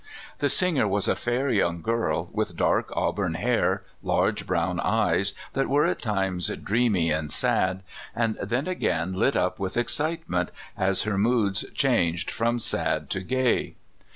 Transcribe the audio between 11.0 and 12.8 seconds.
her moods changed from